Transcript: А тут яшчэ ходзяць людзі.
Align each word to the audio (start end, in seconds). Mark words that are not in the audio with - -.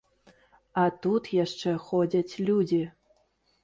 А 0.85 0.85
тут 1.05 1.23
яшчэ 1.43 1.77
ходзяць 1.87 2.39
людзі. 2.51 2.85